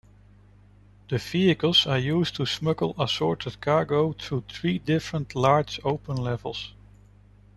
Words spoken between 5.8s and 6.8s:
open levels.